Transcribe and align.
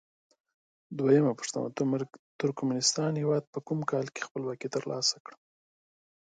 دویمه 0.97 1.31
پوښتنه: 1.39 1.67
د 1.69 1.75
ترکمنستان 2.41 3.11
هیواد 3.21 3.43
په 3.53 3.59
کوم 3.67 3.79
کال 3.91 4.05
کې 4.13 4.25
خپلواکي 4.27 4.67
تر 4.75 4.83
لاسه 4.91 5.17
کړه؟ 5.25 5.37